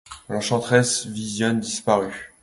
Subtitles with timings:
[0.29, 2.33] L’enchanteresse vision disparut.